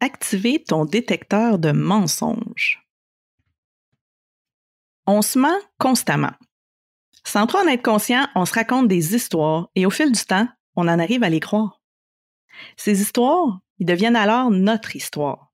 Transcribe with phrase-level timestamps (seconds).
[0.00, 2.86] activer ton détecteur de mensonges.
[5.06, 6.32] On se ment constamment.
[7.24, 10.48] Sans trop en être conscient, on se raconte des histoires et au fil du temps,
[10.76, 11.80] on en arrive à les croire.
[12.76, 15.52] Ces histoires, ils deviennent alors notre histoire.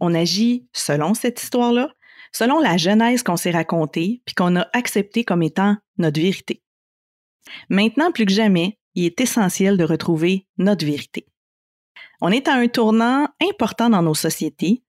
[0.00, 1.92] On agit selon cette histoire-là,
[2.32, 6.62] selon la genèse qu'on s'est racontée puis qu'on a acceptée comme étant notre vérité.
[7.68, 11.26] Maintenant, plus que jamais, il est essentiel de retrouver notre vérité.
[12.24, 14.84] On est à un tournant important dans nos sociétés.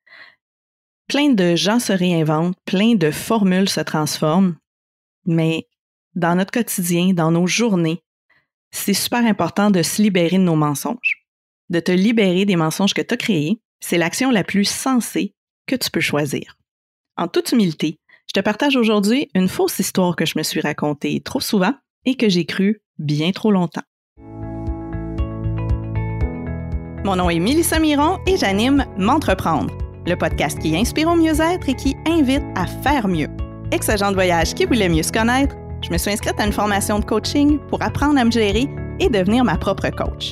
[1.07, 4.55] Plein de gens se réinventent, plein de formules se transforment,
[5.25, 5.67] mais
[6.13, 8.03] dans notre quotidien, dans nos journées,
[8.69, 11.25] c'est super important de se libérer de nos mensonges.
[11.69, 15.33] De te libérer des mensonges que tu as créés, c'est l'action la plus sensée
[15.65, 16.55] que tu peux choisir.
[17.17, 21.19] En toute humilité, je te partage aujourd'hui une fausse histoire que je me suis racontée
[21.21, 21.73] trop souvent
[22.05, 23.81] et que j'ai cru bien trop longtemps.
[27.05, 29.75] Mon nom est Mélissa Miron et j'anime M'entreprendre,
[30.07, 33.27] le podcast qui inspire au mieux-être et qui invite à faire mieux.
[33.71, 36.99] Ex-agent de voyage qui voulait mieux se connaître, je me suis inscrite à une formation
[36.99, 38.69] de coaching pour apprendre à me gérer
[39.01, 40.31] et devenir ma propre coach.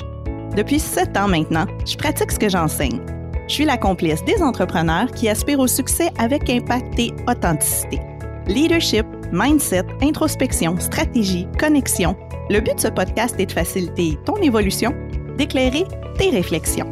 [0.56, 3.02] Depuis sept ans maintenant, je pratique ce que j'enseigne.
[3.48, 8.00] Je suis la complice des entrepreneurs qui aspirent au succès avec impact et authenticité.
[8.46, 12.16] Leadership, mindset, introspection, stratégie, connexion.
[12.48, 14.94] Le but de ce podcast est de faciliter ton évolution,
[15.36, 15.84] d'éclairer
[16.18, 16.90] tes réflexions.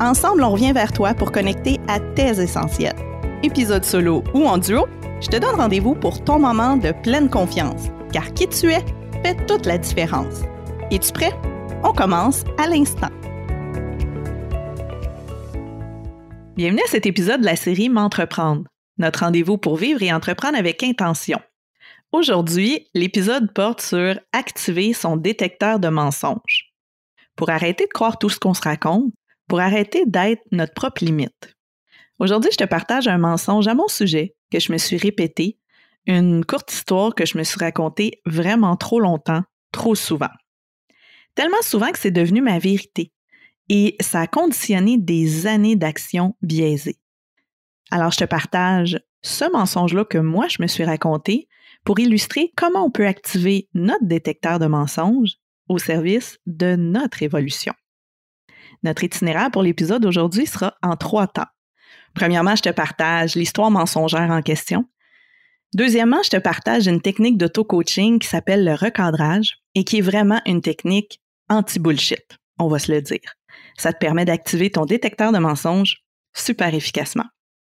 [0.00, 2.96] Ensemble, on revient vers toi pour connecter à tes essentiels.
[3.42, 4.86] Épisode solo ou en duo,
[5.20, 8.84] je te donne rendez-vous pour ton moment de pleine confiance, car qui tu es
[9.22, 10.42] fait toute la différence.
[10.90, 11.32] Es-tu prêt?
[11.82, 13.10] On commence à l'instant.
[16.56, 18.64] Bienvenue à cet épisode de la série M'entreprendre,
[18.98, 21.40] notre rendez-vous pour vivre et entreprendre avec intention.
[22.10, 26.67] Aujourd'hui, l'épisode porte sur activer son détecteur de mensonges
[27.38, 29.12] pour arrêter de croire tout ce qu'on se raconte,
[29.46, 31.56] pour arrêter d'être notre propre limite.
[32.18, 35.56] Aujourd'hui, je te partage un mensonge à mon sujet que je me suis répété,
[36.06, 40.34] une courte histoire que je me suis racontée vraiment trop longtemps, trop souvent.
[41.36, 43.12] Tellement souvent que c'est devenu ma vérité
[43.68, 46.98] et ça a conditionné des années d'actions biaisées.
[47.92, 51.46] Alors, je te partage ce mensonge-là que moi, je me suis raconté
[51.84, 57.74] pour illustrer comment on peut activer notre détecteur de mensonges au service de notre évolution.
[58.82, 61.46] Notre itinéraire pour l'épisode d'aujourd'hui sera en trois temps.
[62.14, 64.88] Premièrement, je te partage l'histoire mensongère en question.
[65.74, 70.40] Deuxièmement, je te partage une technique d'auto-coaching qui s'appelle le recadrage et qui est vraiment
[70.46, 73.34] une technique anti-bullshit, on va se le dire.
[73.76, 76.04] Ça te permet d'activer ton détecteur de mensonges
[76.34, 77.26] super efficacement.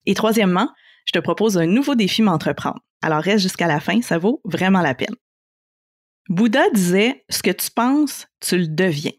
[0.06, 0.70] Et troisièmement,
[1.06, 2.80] je te propose un nouveau défi m'entreprendre.
[3.02, 5.16] Alors reste jusqu'à la fin, ça vaut vraiment la peine.
[6.30, 9.12] Bouddha disait, ce que tu penses, tu le deviens.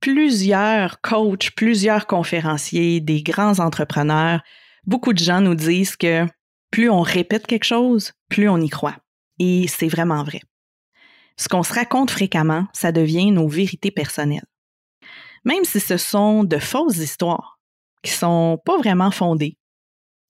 [0.00, 4.42] Plusieurs coachs, plusieurs conférenciers, des grands entrepreneurs,
[4.84, 6.26] beaucoup de gens nous disent que
[6.70, 8.96] plus on répète quelque chose, plus on y croit.
[9.38, 10.42] Et c'est vraiment vrai.
[11.38, 14.44] Ce qu'on se raconte fréquemment, ça devient nos vérités personnelles.
[15.46, 17.58] Même si ce sont de fausses histoires,
[18.02, 19.56] qui sont pas vraiment fondées,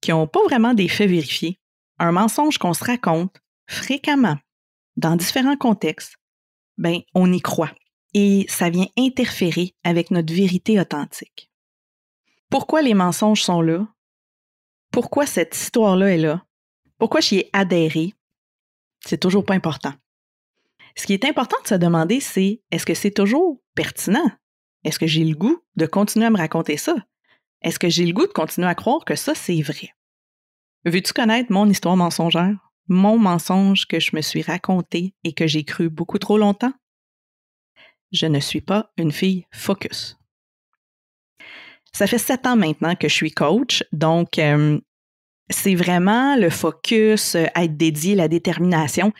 [0.00, 1.58] qui n'ont pas vraiment des faits vérifiés,
[1.98, 3.36] un mensonge qu'on se raconte
[3.66, 4.38] fréquemment
[5.00, 6.16] dans différents contextes,
[6.76, 7.72] ben, on y croit.
[8.12, 11.50] Et ça vient interférer avec notre vérité authentique.
[12.50, 13.86] Pourquoi les mensonges sont là?
[14.92, 16.44] Pourquoi cette histoire-là est là?
[16.98, 18.12] Pourquoi j'y ai adhéré?
[19.06, 19.94] C'est toujours pas important.
[20.96, 24.30] Ce qui est important de se demander, c'est est-ce que c'est toujours pertinent?
[24.84, 26.96] Est-ce que j'ai le goût de continuer à me raconter ça?
[27.62, 29.94] Est-ce que j'ai le goût de continuer à croire que ça, c'est vrai?
[30.84, 32.69] Veux-tu connaître mon histoire mensongère?
[32.90, 36.72] Mon mensonge que je me suis raconté et que j'ai cru beaucoup trop longtemps?
[38.12, 40.18] Je ne suis pas une fille focus.
[41.92, 44.38] Ça fait sept ans maintenant que je suis coach, donc
[45.50, 49.12] c'est vraiment le focus, euh, être dédié, la détermination,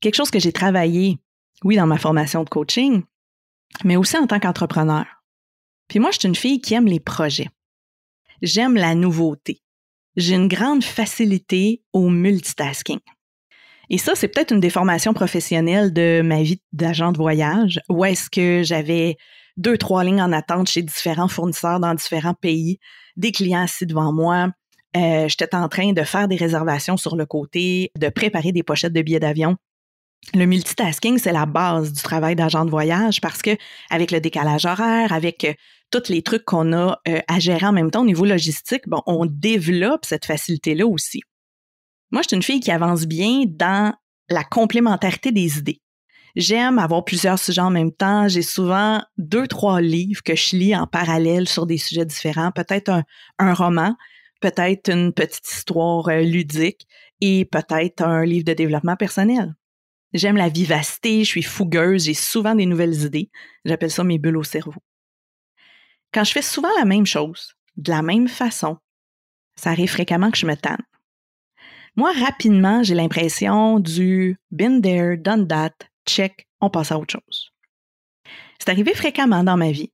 [0.00, 1.18] quelque chose que j'ai travaillé,
[1.64, 3.02] oui, dans ma formation de coaching,
[3.84, 5.06] mais aussi en tant qu'entrepreneur.
[5.88, 7.48] Puis moi, je suis une fille qui aime les projets.
[8.42, 9.62] J'aime la nouveauté.
[10.16, 13.00] J'ai une grande facilité au multitasking.
[13.90, 18.28] Et ça, c'est peut-être une déformation professionnelle de ma vie d'agent de voyage, où est-ce
[18.28, 19.16] que j'avais
[19.56, 22.78] deux, trois lignes en attente chez différents fournisseurs dans différents pays,
[23.16, 24.48] des clients assis devant moi.
[24.96, 28.92] Euh, J'étais en train de faire des réservations sur le côté, de préparer des pochettes
[28.92, 29.56] de billets d'avion.
[30.34, 33.56] Le multitasking, c'est la base du travail d'agent de voyage parce que
[33.90, 35.54] avec le décalage horaire, avec euh,
[35.90, 39.02] tous les trucs qu'on a euh, à gérer en même temps au niveau logistique, bon,
[39.06, 41.22] on développe cette facilité-là aussi.
[42.10, 43.94] Moi, je suis une fille qui avance bien dans
[44.30, 45.80] la complémentarité des idées.
[46.36, 48.28] J'aime avoir plusieurs sujets en même temps.
[48.28, 52.52] J'ai souvent deux, trois livres que je lis en parallèle sur des sujets différents.
[52.52, 53.02] Peut-être
[53.38, 53.96] un, roman,
[54.40, 56.86] peut-être une petite histoire euh, ludique
[57.20, 59.54] et peut-être un livre de développement personnel.
[60.14, 63.30] J'aime la vivacité, je suis fougueuse, j'ai souvent des nouvelles idées.
[63.64, 64.80] J'appelle ça mes bulles au cerveau.
[66.12, 68.78] Quand je fais souvent la même chose, de la même façon,
[69.56, 70.82] ça arrive fréquemment que je me tanne.
[71.98, 75.72] Moi, rapidement, j'ai l'impression du been there, done that,
[76.06, 77.50] check, on passe à autre chose.
[78.60, 79.90] C'est arrivé fréquemment dans ma vie.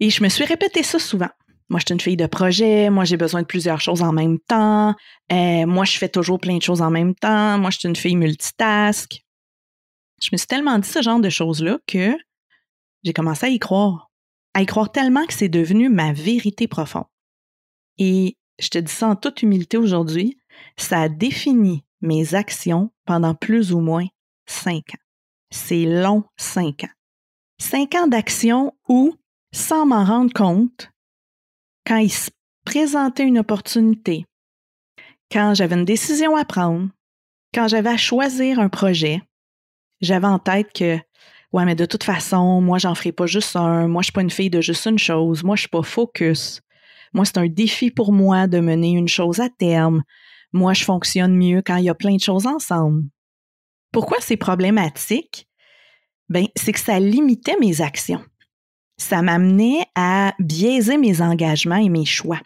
[0.00, 1.28] Et je me suis répété ça souvent.
[1.68, 2.90] Moi, je suis une fille de projet.
[2.90, 4.96] Moi, j'ai besoin de plusieurs choses en même temps.
[5.30, 7.58] Euh, moi, je fais toujours plein de choses en même temps.
[7.58, 9.22] Moi, je suis une fille multitask.
[10.20, 12.18] Je me suis tellement dit ce genre de choses-là que
[13.04, 14.10] j'ai commencé à y croire.
[14.52, 17.06] À y croire tellement que c'est devenu ma vérité profonde.
[17.98, 20.37] Et je te dis ça en toute humilité aujourd'hui,
[20.76, 24.06] ça a défini mes actions pendant plus ou moins
[24.46, 25.04] cinq ans.
[25.50, 26.94] C'est long, cinq ans.
[27.58, 29.14] Cinq ans d'action où,
[29.52, 30.90] sans m'en rendre compte,
[31.86, 32.30] quand il se
[32.64, 34.26] présentait une opportunité,
[35.32, 36.88] quand j'avais une décision à prendre,
[37.54, 39.22] quand j'avais à choisir un projet,
[40.00, 40.98] j'avais en tête que
[41.52, 43.88] ouais, mais de toute façon, moi, j'en ferai pas juste un.
[43.88, 45.42] Moi, je suis pas une fille de juste une chose.
[45.44, 46.60] Moi, je suis pas focus.
[47.12, 50.02] Moi, c'est un défi pour moi de mener une chose à terme.
[50.52, 53.04] Moi, je fonctionne mieux quand il y a plein de choses ensemble.
[53.92, 55.48] Pourquoi c'est problématique?
[56.28, 58.22] Ben, c'est que ça limitait mes actions
[58.98, 62.40] ça m'amenait à biaiser mes engagements et mes choix.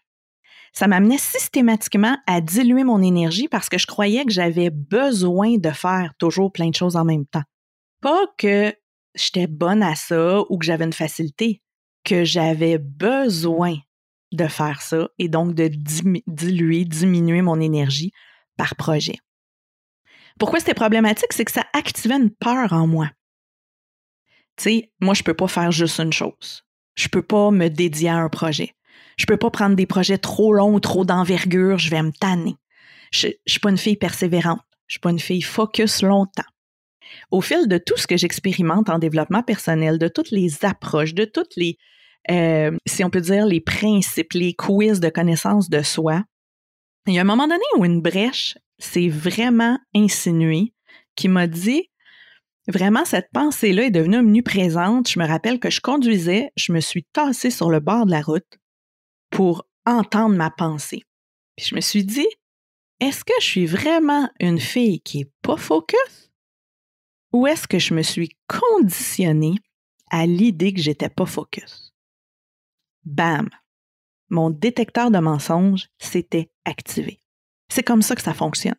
[0.74, 5.70] Ça m'amenait systématiquement à diluer mon énergie parce que je croyais que j'avais besoin de
[5.70, 7.42] faire toujours plein de choses en même temps.
[8.00, 8.74] Pas que
[9.14, 11.62] j'étais bonne à ça ou que j'avais une facilité,
[12.04, 13.76] que j'avais besoin
[14.32, 15.68] de faire ça et donc de
[16.26, 18.12] diluer, diminuer mon énergie
[18.56, 19.16] par projet.
[20.38, 21.32] Pourquoi c'était problématique?
[21.32, 23.10] C'est que ça activait une peur en moi.
[24.56, 26.64] Tu sais, moi, je peux pas faire juste une chose.
[26.94, 28.74] Je peux pas me dédier à un projet.
[29.16, 32.56] Je peux pas prendre des projets trop longs ou trop d'envergure, je vais me tanner.
[33.12, 34.60] Je, je suis pas une fille persévérante.
[34.86, 36.42] Je suis pas une fille focus longtemps.
[37.30, 41.24] Au fil de tout ce que j'expérimente en développement personnel, de toutes les approches, de
[41.24, 41.78] toutes les,
[42.30, 46.22] euh, si on peut dire, les principes, les quiz de connaissance de soi,
[47.06, 50.72] il y a un moment donné où une brèche s'est vraiment insinuée
[51.16, 51.88] qui m'a dit
[52.68, 55.08] Vraiment, cette pensée-là est devenue omniprésente.
[55.08, 58.22] Je me rappelle que je conduisais, je me suis tassée sur le bord de la
[58.22, 58.58] route
[59.30, 61.02] pour entendre ma pensée.
[61.56, 62.28] Puis je me suis dit,
[63.00, 66.30] est-ce que je suis vraiment une fille qui est pas focus?
[67.32, 69.56] Ou est-ce que je me suis conditionnée
[70.10, 71.91] à l'idée que j'étais pas focus?
[73.04, 73.48] Bam!
[74.30, 77.20] Mon détecteur de mensonges s'était activé.
[77.68, 78.76] C'est comme ça que ça fonctionne.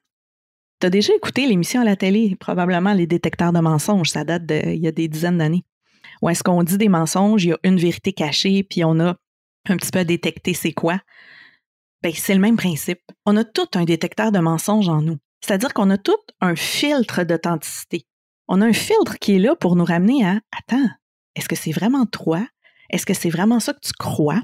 [0.80, 4.46] Tu as déjà écouté l'émission à la télé, probablement Les détecteurs de mensonges, ça date
[4.46, 5.66] d'il y a des dizaines d'années.
[6.22, 9.16] Où est-ce qu'on dit des mensonges, il y a une vérité cachée, puis on a
[9.70, 11.00] un petit peu détecté c'est quoi?
[12.02, 13.02] Ben, c'est le même principe.
[13.26, 15.18] On a tout un détecteur de mensonges en nous.
[15.42, 18.06] C'est-à-dire qu'on a tout un filtre d'authenticité.
[18.48, 20.90] On a un filtre qui est là pour nous ramener à Attends,
[21.36, 22.46] est-ce que c'est vraiment toi?
[22.90, 24.42] Est-ce que c'est vraiment ça que tu crois?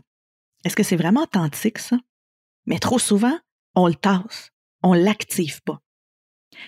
[0.66, 1.98] Est-ce que c'est vraiment authentique, ça?
[2.66, 3.38] Mais trop souvent,
[3.76, 4.52] on le tasse.
[4.84, 5.80] On l'active pas.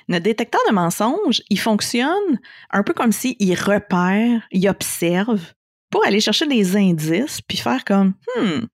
[0.07, 2.39] Notre détecteur de mensonges, il fonctionne
[2.69, 5.53] un peu comme s'il repère, il observe
[5.89, 8.65] pour aller chercher des indices puis faire comme Hmm,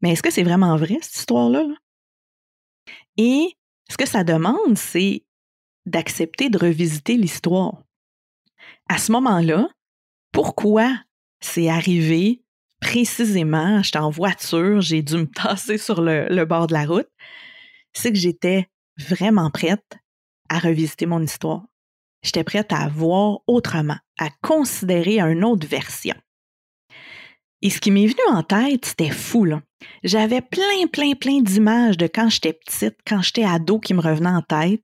[0.00, 1.64] mais est-ce que c'est vraiment vrai cette histoire-là?
[3.16, 3.56] Et
[3.90, 5.24] ce que ça demande, c'est
[5.86, 7.82] d'accepter de revisiter l'histoire.
[8.88, 9.68] À ce moment-là,
[10.32, 10.94] pourquoi
[11.44, 12.42] c'est arrivé
[12.80, 17.08] précisément, j'étais en voiture, j'ai dû me tasser sur le, bord de la route,
[17.92, 19.98] c'est que j'étais vraiment prête
[20.48, 21.62] à revisiter mon histoire.
[22.22, 26.14] J'étais prête à voir autrement, à considérer une autre version.
[27.60, 29.46] Et ce qui m'est venu en tête, c'était fou.
[30.02, 34.28] J'avais plein, plein, plein d'images de quand j'étais petite, quand j'étais ado qui me revenaient
[34.28, 34.82] en tête.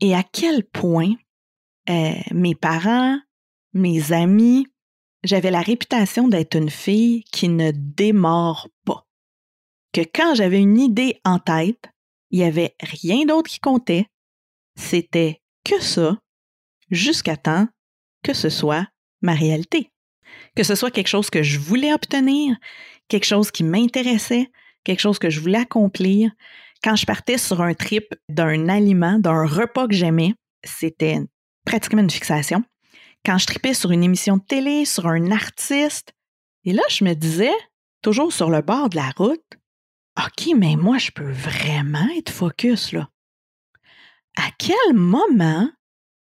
[0.00, 1.14] Et à quel point
[1.88, 3.18] euh, mes parents,
[3.72, 4.66] mes amis,
[5.24, 9.06] j'avais la réputation d'être une fille qui ne démord pas.
[9.92, 11.90] Que quand j'avais une idée en tête,
[12.30, 14.06] il n'y avait rien d'autre qui comptait,
[14.76, 16.18] c'était que ça
[16.90, 17.66] jusqu'à temps
[18.22, 18.86] que ce soit
[19.22, 19.90] ma réalité.
[20.54, 22.56] Que ce soit quelque chose que je voulais obtenir,
[23.08, 24.50] quelque chose qui m'intéressait,
[24.84, 26.30] quelque chose que je voulais accomplir.
[26.82, 30.34] Quand je partais sur un trip d'un aliment, d'un repas que j'aimais,
[30.64, 31.18] c'était
[31.64, 32.62] pratiquement une fixation.
[33.24, 36.12] Quand je tripais sur une émission de télé, sur un artiste,
[36.64, 37.52] et là, je me disais,
[38.02, 39.44] toujours sur le bord de la route,
[40.18, 43.08] OK, mais moi, je peux vraiment être focus, là
[44.38, 45.68] à quel moment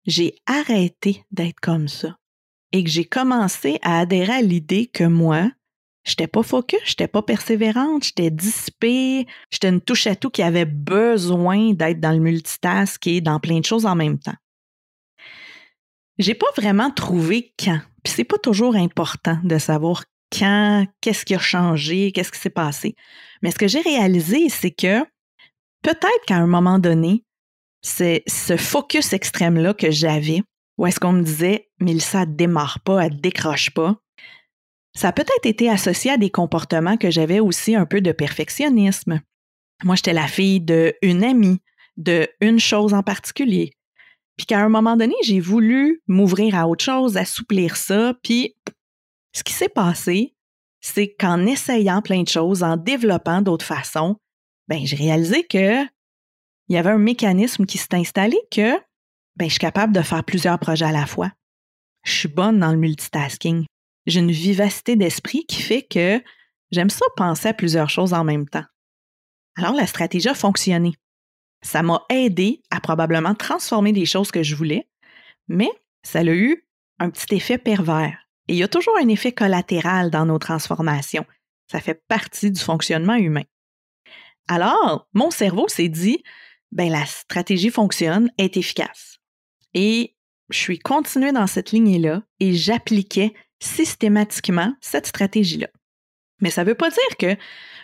[0.05, 2.17] j'ai arrêté d'être comme ça
[2.71, 5.51] et que j'ai commencé à adhérer à l'idée que moi,
[6.05, 10.65] j'étais pas focus, j'étais pas persévérante, j'étais dissipée, j'étais une touche à tout qui avait
[10.65, 14.35] besoin d'être dans le multitask et dans plein de choses en même temps.
[16.17, 17.79] J'ai pas vraiment trouvé quand.
[18.03, 20.03] Puis c'est pas toujours important de savoir
[20.38, 22.95] quand, qu'est-ce qui a changé, qu'est-ce qui s'est passé.
[23.41, 25.03] Mais ce que j'ai réalisé, c'est que
[25.81, 27.24] peut-être qu'à un moment donné,
[27.81, 30.41] c'est ce focus extrême-là que j'avais,
[30.77, 33.95] où est-ce qu'on me disait, Mélissa, démarre pas, elle décroche pas,
[34.95, 39.22] ça a peut-être été associé à des comportements que j'avais aussi un peu de perfectionnisme.
[39.84, 41.62] Moi, j'étais la fille d'une amie,
[41.98, 43.74] de une chose en particulier.
[44.37, 48.55] Puis qu'à un moment donné, j'ai voulu m'ouvrir à autre chose, assouplir ça, puis
[49.33, 50.35] ce qui s'est passé,
[50.81, 54.17] c'est qu'en essayant plein de choses, en développant d'autres façons,
[54.67, 55.83] ben j'ai réalisé que
[56.67, 58.77] il y avait un mécanisme qui s'est installé que
[59.35, 61.31] ben, je suis capable de faire plusieurs projets à la fois.
[62.03, 63.65] Je suis bonne dans le multitasking.
[64.05, 66.23] J'ai une vivacité d'esprit qui fait que
[66.71, 68.63] j'aime ça penser à plusieurs choses en même temps.
[69.57, 70.93] Alors la stratégie a fonctionné.
[71.62, 74.88] Ça m'a aidé à probablement transformer des choses que je voulais,
[75.47, 75.69] mais
[76.03, 76.67] ça a eu
[77.00, 78.17] un petit effet pervers.
[78.47, 81.25] Et il y a toujours un effet collatéral dans nos transformations.
[81.71, 83.43] Ça fait partie du fonctionnement humain.
[84.47, 86.24] Alors, mon cerveau s'est dit,
[86.71, 89.17] ben la stratégie fonctionne, est efficace.
[89.74, 90.15] Et
[90.50, 95.67] je suis continuée dans cette lignée-là et j'appliquais systématiquement cette stratégie-là.
[96.41, 97.37] Mais ça ne veut pas dire que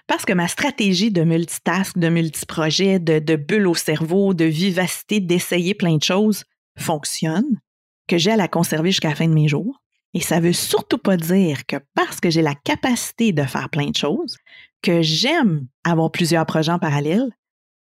[0.08, 5.74] parce que ma stratégie de multitask, de multiprojet, de, bulle au cerveau, de vivacité, d'essayer
[5.74, 6.44] plein de choses
[6.78, 7.60] fonctionne,
[8.08, 9.82] que j'ai à la conserver jusqu'à la fin de mes jours.
[10.14, 13.70] Et ça ne veut surtout pas dire que parce que j'ai la capacité de faire
[13.70, 14.38] plein de choses,
[14.82, 17.32] que j'aime avoir plusieurs projets en parallèle,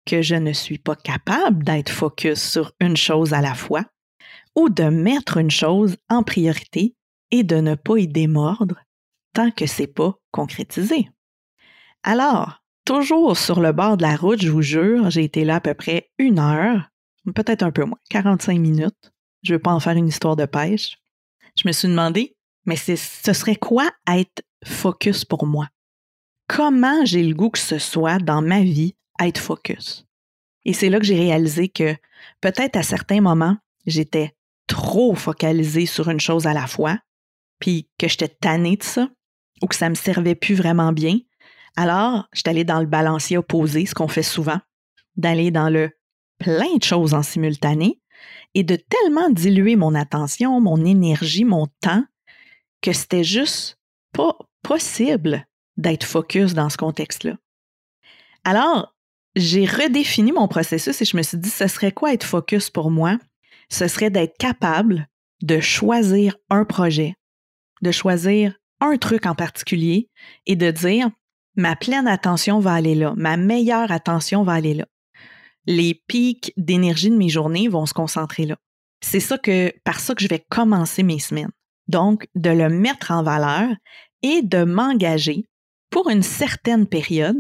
[0.06, 3.86] que je ne suis pas capable d'être focus sur une chose à la fois
[4.56, 6.96] ou de mettre une chose en priorité
[7.32, 8.76] et de ne pas y démordre
[9.34, 11.10] tant que c'est pas concrétisé.
[12.04, 15.62] Alors, toujours sur le bord de la route, je vous jure, j'ai été là à
[15.62, 16.90] peu près une heure,
[17.36, 19.12] peut-être un peu moins, 45 minutes.
[19.42, 20.98] Je ne veux pas en faire une histoire de pêche.
[21.56, 22.36] Je me suis demandé,
[22.66, 25.68] mais ce serait quoi être focus pour moi?
[26.48, 30.06] Comment j'ai le goût que ce soit dans ma vie être focus?
[30.66, 31.96] Et c'est là que j'ai réalisé que
[32.42, 34.36] peut-être à certains moments, j'étais
[34.68, 37.00] trop focalisée sur une chose à la fois,
[37.60, 39.10] puis que j'étais tannée de ça,
[39.64, 41.18] ou que ça me servait plus vraiment bien.
[41.76, 44.60] Alors, j'étais allée dans le balancier opposé, ce qu'on fait souvent,
[45.16, 45.90] d'aller dans le
[46.38, 48.02] plein de choses en simultané
[48.54, 52.04] et de tellement diluer mon attention, mon énergie, mon temps,
[52.82, 53.80] que c'était juste
[54.12, 57.38] pas possible d'être focus dans ce contexte-là.
[58.44, 58.94] Alors,
[59.36, 62.92] j'ai redéfini mon processus et je me suis dit, ce serait quoi être focus pour
[62.92, 63.18] moi?
[63.70, 65.08] Ce serait d'être capable
[65.42, 67.16] de choisir un projet,
[67.82, 68.54] de choisir
[68.84, 70.10] un truc en particulier
[70.46, 71.10] et de dire,
[71.56, 74.86] ma pleine attention va aller là, ma meilleure attention va aller là.
[75.66, 78.58] Les pics d'énergie de mes journées vont se concentrer là.
[79.02, 81.52] C'est ça que, par ça que je vais commencer mes semaines.
[81.88, 83.70] Donc, de le mettre en valeur
[84.22, 85.46] et de m'engager
[85.90, 87.38] pour une certaine période,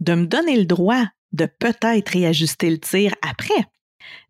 [0.00, 3.64] de me donner le droit de peut-être réajuster le tir après.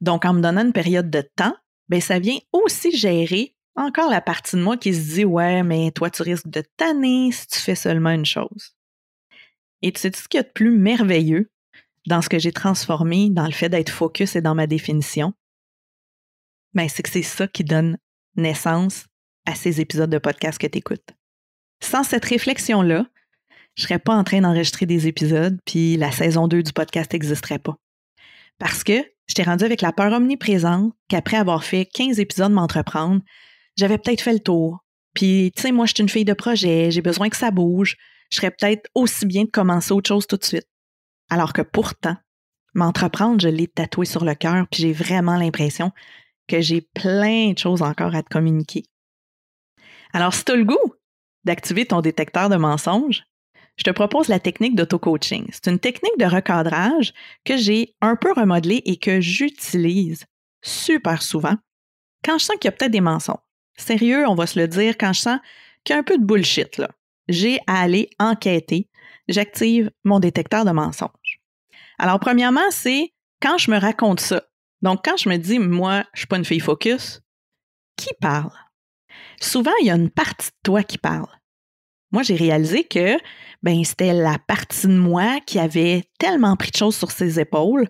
[0.00, 1.56] Donc, en me donnant une période de temps,
[1.88, 5.90] ben, ça vient aussi gérer encore la partie de moi qui se dit Ouais, mais
[5.92, 8.74] toi, tu risques de tanner si tu fais seulement une chose.
[9.82, 11.50] Et tu sais ce qu'il y a de plus merveilleux
[12.06, 15.34] dans ce que j'ai transformé dans le fait d'être focus et dans ma définition?
[16.74, 17.98] Ben, c'est que c'est ça qui donne
[18.36, 19.06] naissance
[19.46, 21.14] à ces épisodes de podcast que tu écoutes.
[21.82, 23.06] Sans cette réflexion-là,
[23.74, 27.58] je serais pas en train d'enregistrer des épisodes, puis la saison 2 du podcast n'existerait
[27.58, 27.76] pas.
[28.58, 33.20] Parce que j'étais rendue avec la peur omniprésente qu'après avoir fait 15 épisodes m'entreprendre,
[33.76, 34.84] j'avais peut-être fait le tour.
[35.14, 37.96] Puis, tu sais, moi, je suis une fille de projet, j'ai besoin que ça bouge.
[38.30, 40.68] Je serais peut-être aussi bien de commencer autre chose tout de suite.
[41.30, 42.16] Alors que pourtant,
[42.74, 45.92] m'entreprendre, je l'ai tatoué sur le cœur, puis j'ai vraiment l'impression
[46.48, 48.84] que j'ai plein de choses encore à te communiquer.
[50.12, 50.94] Alors, si tu as le goût
[51.44, 53.24] d'activer ton détecteur de mensonges,
[53.76, 55.46] je te propose la technique d'auto-coaching.
[55.52, 57.12] C'est une technique de recadrage
[57.44, 60.24] que j'ai un peu remodelée et que j'utilise
[60.62, 61.56] super souvent
[62.24, 63.45] quand je sens qu'il y a peut-être des mensonges.
[63.76, 65.38] Sérieux, on va se le dire, quand je sens
[65.84, 66.90] qu'il y a un peu de bullshit, là,
[67.28, 68.88] j'ai à aller enquêter.
[69.28, 71.40] J'active mon détecteur de mensonges.
[71.98, 74.42] Alors, premièrement, c'est quand je me raconte ça.
[74.82, 77.22] Donc, quand je me dis, moi, je suis pas une fille focus,
[77.96, 78.52] qui parle?
[79.40, 81.28] Souvent, il y a une partie de toi qui parle.
[82.12, 83.18] Moi, j'ai réalisé que
[83.62, 87.88] ben, c'était la partie de moi qui avait tellement pris de choses sur ses épaules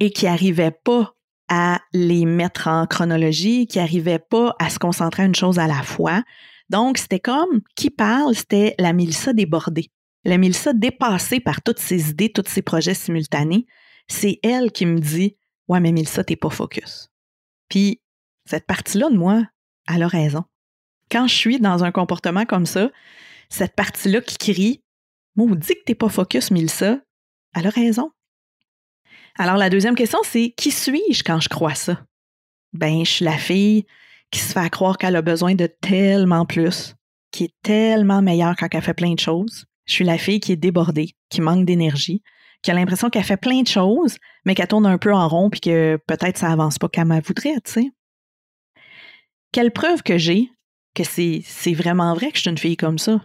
[0.00, 1.14] et qui n'arrivait pas
[1.48, 5.66] à les mettre en chronologie, qui n'arrivait pas à se concentrer à une chose à
[5.66, 6.22] la fois.
[6.70, 9.90] Donc, c'était comme qui parle, c'était la Mélissa débordée.
[10.24, 13.66] La Mélissa dépassée par toutes ses idées, tous ses projets simultanés.
[14.08, 15.36] C'est elle qui me dit
[15.68, 17.08] Ouais, mais Mélissa, t'es pas focus.
[17.68, 18.00] Puis,
[18.44, 19.42] cette partie-là de moi,
[19.88, 20.44] elle a raison.
[21.10, 22.90] Quand je suis dans un comportement comme ça,
[23.48, 24.82] cette partie-là qui crie
[25.36, 26.98] Maudit que t'es pas focus, Mélissa,
[27.54, 28.10] elle a raison.
[29.38, 32.04] Alors, la deuxième question, c'est qui suis-je quand je crois ça?
[32.72, 33.86] Ben, je suis la fille
[34.30, 36.94] qui se fait croire qu'elle a besoin de tellement plus,
[37.30, 39.66] qui est tellement meilleure quand elle fait plein de choses.
[39.86, 42.22] Je suis la fille qui est débordée, qui manque d'énergie,
[42.62, 45.50] qui a l'impression qu'elle fait plein de choses, mais qu'elle tourne un peu en rond
[45.50, 47.90] puis que peut-être ça avance pas comme elle voudrait, tu sais.
[49.52, 50.50] Quelle preuve que j'ai
[50.94, 53.20] que c'est, c'est vraiment vrai que je suis une fille comme ça?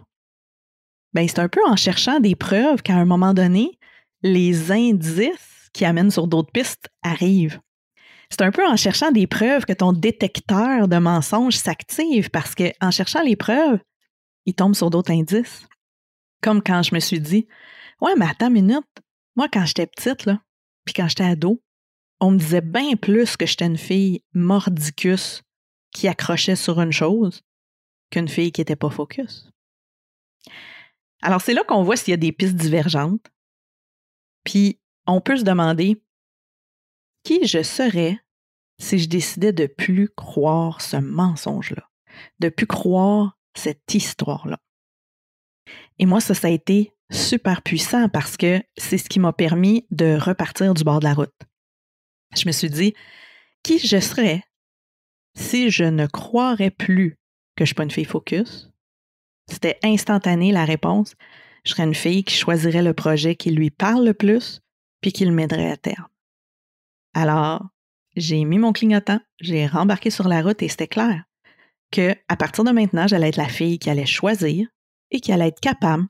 [1.14, 3.78] Ben, c'est un peu en cherchant des preuves qu'à un moment donné,
[4.22, 7.60] les indices qui amène sur d'autres pistes arrive.
[8.30, 12.90] C'est un peu en cherchant des preuves que ton détecteur de mensonges s'active parce qu'en
[12.90, 13.78] cherchant les preuves,
[14.44, 15.66] il tombe sur d'autres indices.
[16.42, 17.46] Comme quand je me suis dit
[18.00, 18.86] Ouais, mais attends une minute,
[19.34, 20.40] moi quand j'étais petite, là,
[20.84, 21.62] puis quand j'étais ado,
[22.20, 25.42] on me disait bien plus que j'étais une fille mordicus
[25.92, 27.42] qui accrochait sur une chose
[28.10, 29.50] qu'une fille qui n'était pas focus.
[31.22, 33.26] Alors, c'est là qu'on voit s'il y a des pistes divergentes.
[34.44, 36.00] Puis, on peut se demander
[37.24, 38.20] qui je serais
[38.80, 41.90] si je décidais de plus croire ce mensonge-là,
[42.38, 44.60] de plus croire cette histoire-là.
[45.98, 49.86] Et moi, ça, ça a été super puissant parce que c'est ce qui m'a permis
[49.90, 51.34] de repartir du bord de la route.
[52.36, 52.94] Je me suis dit,
[53.64, 54.44] qui je serais
[55.34, 57.18] si je ne croirais plus
[57.56, 58.70] que je ne suis pas une fille focus?
[59.50, 61.14] C'était instantané la réponse.
[61.64, 64.60] Je serais une fille qui choisirait le projet qui lui parle le plus,
[65.00, 66.08] puis qu'il m'aiderait à terme.
[67.14, 67.66] Alors,
[68.16, 71.24] j'ai mis mon clignotant, j'ai rembarqué sur la route et c'était clair
[71.90, 74.68] que à partir de maintenant, j'allais être la fille qui allait choisir
[75.10, 76.06] et qui allait être capable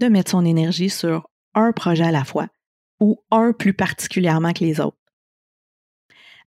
[0.00, 2.48] de mettre son énergie sur un projet à la fois
[3.00, 4.98] ou un plus particulièrement que les autres.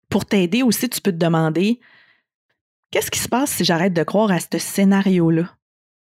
[0.10, 1.80] Pour t'aider aussi, tu peux te demander
[2.92, 5.56] qu'est-ce qui se passe si j'arrête de croire à ce scénario-là?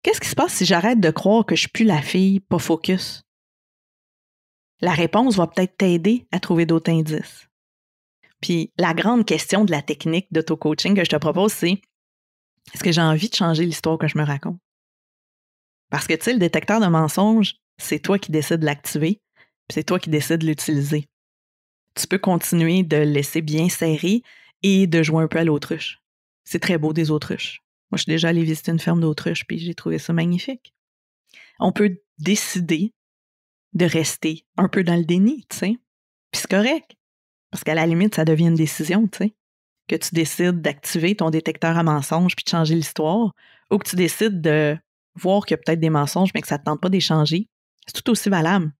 [0.02, 2.58] Qu'est-ce qui se passe si j'arrête de croire que je suis plus la fille pas
[2.58, 3.22] focus?
[4.82, 7.48] La réponse va peut-être t'aider à trouver d'autres indices.
[8.40, 11.80] Puis la grande question de la technique d'auto-coaching que je te propose, c'est
[12.74, 14.58] est-ce que j'ai envie de changer l'histoire que je me raconte?
[15.88, 19.20] Parce que tu sais, le détecteur de mensonges, c'est toi qui décides de l'activer,
[19.68, 21.06] puis c'est toi qui décides de l'utiliser.
[21.94, 24.22] Tu peux continuer de le laisser bien serré
[24.62, 26.00] et de jouer un peu à l'autruche.
[26.44, 27.60] C'est très beau des autruches.
[27.90, 30.72] Moi, je suis déjà allée visiter une ferme d'autruches, puis j'ai trouvé ça magnifique.
[31.60, 32.94] On peut décider
[33.74, 35.76] de rester un peu dans le déni, tu sais.
[36.30, 36.92] Puis c'est correct.
[37.50, 39.34] Parce qu'à la limite, ça devient une décision, tu sais.
[39.88, 43.34] Que tu décides d'activer ton détecteur à mensonges puis de changer l'histoire,
[43.70, 44.78] ou que tu décides de
[45.14, 47.48] voir qu'il y a peut-être des mensonges, mais que ça ne te tente pas d'échanger.
[47.86, 48.72] C'est tout aussi valable.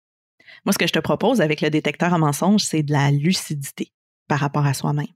[0.64, 3.92] Moi, ce que je te propose avec le détecteur à mensonges, c'est de la lucidité
[4.28, 5.06] par rapport à soi-même.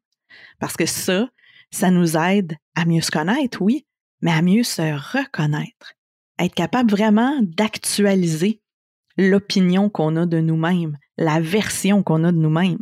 [0.59, 1.29] Parce que ça,
[1.71, 3.87] ça nous aide à mieux se connaître, oui,
[4.21, 5.95] mais à mieux se reconnaître.
[6.39, 8.61] être capable vraiment d'actualiser
[9.17, 12.79] l'opinion qu'on a de nous-mêmes, la version qu'on a de nous-mêmes.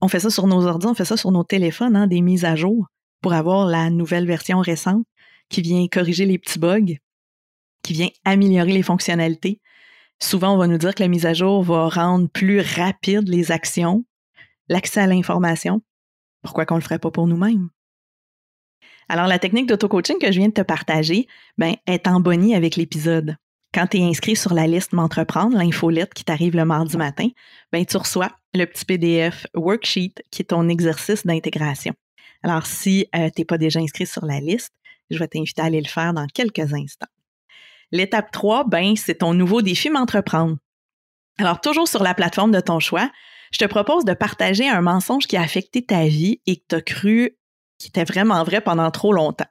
[0.00, 2.44] On fait ça sur nos ordi, on fait ça sur nos téléphones, hein, des mises
[2.44, 2.86] à jour
[3.20, 5.04] pour avoir la nouvelle version récente
[5.50, 6.96] qui vient corriger les petits bugs,
[7.82, 9.60] qui vient améliorer les fonctionnalités.
[10.18, 13.52] Souvent, on va nous dire que la mise à jour va rendre plus rapide les
[13.52, 14.04] actions,
[14.68, 15.82] l'accès à l'information.
[16.42, 17.68] Pourquoi qu'on ne le ferait pas pour nous-mêmes?
[19.08, 21.26] Alors, la technique d'auto-coaching que je viens de te partager,
[21.58, 23.36] ben, est en bonnie avec l'épisode.
[23.72, 27.28] Quand tu es inscrit sur la liste M'entreprendre, l'infolette qui t'arrive le mardi matin,
[27.70, 31.94] ben, tu reçois le petit PDF worksheet qui est ton exercice d'intégration.
[32.42, 34.72] Alors, si euh, tu n'es pas déjà inscrit sur la liste,
[35.08, 37.06] je vais t'inviter à aller le faire dans quelques instants.
[37.92, 40.56] L'étape 3, ben, c'est ton nouveau défi M'entreprendre.
[41.38, 43.08] Alors, toujours sur la plateforme de ton choix,
[43.52, 46.74] je te propose de partager un mensonge qui a affecté ta vie et que tu
[46.74, 47.36] as cru
[47.78, 49.46] qui était vraiment vrai pendant trop longtemps.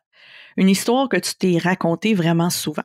[0.57, 2.83] Une histoire que tu t'es racontée vraiment souvent.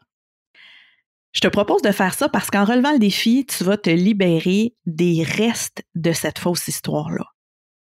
[1.35, 4.77] Je te propose de faire ça parce qu'en relevant le défi, tu vas te libérer
[4.87, 7.27] des restes de cette fausse histoire-là.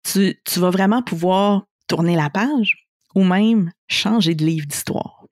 [0.03, 5.27] Tu, vas vraiment pouvoir tourner la page ou même changer de livre d'histoire.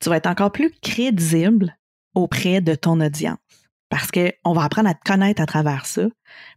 [0.00, 1.76] Tu vas être encore plus crédible
[2.14, 3.38] auprès de ton audience
[3.90, 6.08] parce qu'on va apprendre à te connaître à travers ça,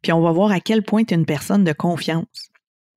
[0.01, 2.49] puis on va voir à quel point tu es une personne de confiance.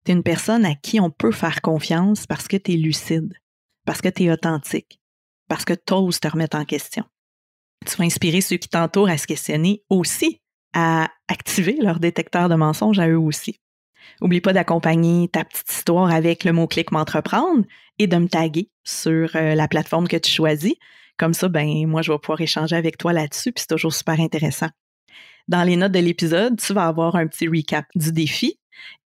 [0.05, 3.35] Tu es une personne à qui on peut faire confiance parce que tu es lucide,
[3.85, 5.01] parce que tu es authentique,
[5.49, 7.05] parce que tu oses te remettre en question
[7.83, 10.41] tu vas inspirer ceux qui t'entourent à se questionner aussi,
[10.75, 13.61] à activer leur détecteur de mensonges à eux aussi.
[14.21, 17.65] N'oublie pas d'accompagner ta petite histoire avec le mot-clic m'entreprendre
[17.99, 20.75] et de me taguer sur euh, la plateforme que tu choisis.
[21.19, 24.19] Comme ça, ben moi, je vais pouvoir échanger avec toi là-dessus, puis c'est toujours super
[24.19, 24.69] intéressant.
[25.49, 28.59] Dans les notes de l'épisode, tu vas avoir un petit recap du défi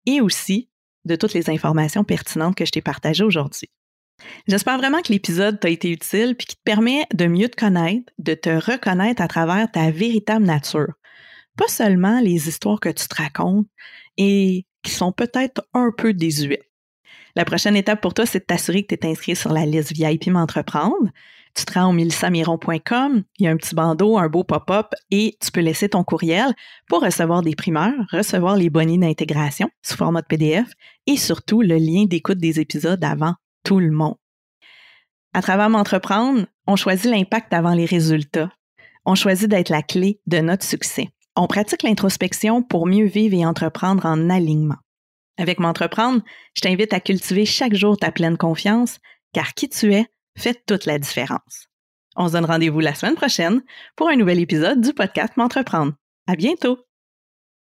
[0.06, 0.68] et aussi
[1.04, 3.70] de toutes les informations pertinentes que je t'ai partagées aujourd'hui.
[4.48, 8.12] J'espère vraiment que l'épisode t'a été utile puis qui te permet de mieux te connaître,
[8.18, 10.94] de te reconnaître à travers ta véritable nature.
[11.56, 13.66] Pas seulement les histoires que tu te racontes
[14.16, 16.70] et qui sont peut-être un peu désuets.
[17.34, 19.92] La prochaine étape pour toi, c'est de t'assurer que tu es inscrit sur la liste
[19.92, 21.10] VIP M'entreprendre.
[21.54, 25.36] Tu te rends au melissamiron.com, il y a un petit bandeau, un beau pop-up et
[25.40, 26.54] tu peux laisser ton courriel
[26.86, 30.70] pour recevoir des primeurs, recevoir les bonnies d'intégration sous format de PDF
[31.06, 33.34] et surtout le lien d'écoute des épisodes avant
[33.66, 34.14] tout le monde.
[35.34, 38.50] À travers M'entreprendre, on choisit l'impact avant les résultats.
[39.04, 41.08] On choisit d'être la clé de notre succès.
[41.34, 44.78] On pratique l'introspection pour mieux vivre et entreprendre en alignement.
[45.36, 46.22] Avec M'entreprendre,
[46.54, 48.98] je t'invite à cultiver chaque jour ta pleine confiance,
[49.32, 50.06] car qui tu es
[50.38, 51.66] fait toute la différence.
[52.14, 53.62] On se donne rendez-vous la semaine prochaine
[53.96, 55.92] pour un nouvel épisode du podcast M'entreprendre.
[56.26, 56.85] À bientôt!